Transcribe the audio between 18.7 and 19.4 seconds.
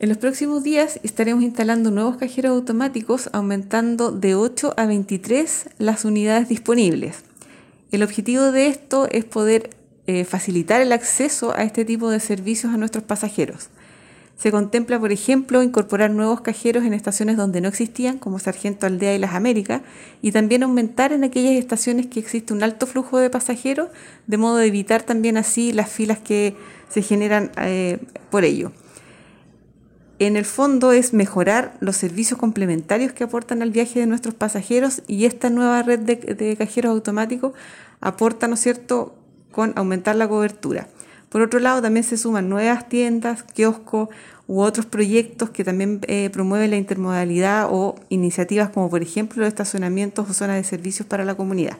Aldea y Las